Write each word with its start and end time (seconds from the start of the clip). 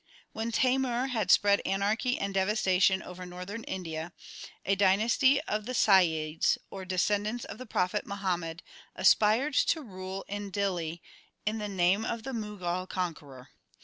When 0.31 0.51
Taimur 0.51 1.09
had 1.09 1.29
spread 1.29 1.61
anarchy 1.63 2.17
and 2.17 2.33
devastation 2.33 3.03
over 3.03 3.23
Northern 3.23 3.63
India, 3.65 4.13
a 4.65 4.73
dynasty 4.73 5.39
of 5.41 5.65
Saiyids, 5.65 6.57
or 6.71 6.85
descendants 6.85 7.45
of 7.45 7.59
the 7.59 7.67
Prophet 7.67 8.07
Muhammad, 8.07 8.63
aspired 8.95 9.53
to 9.53 9.83
rule 9.83 10.25
in 10.27 10.51
Dihli 10.51 11.01
in 11.45 11.59
the 11.59 11.69
name 11.69 12.03
of 12.03 12.23
the 12.23 12.33
Mughal 12.33 12.89
conqueror. 12.89 13.49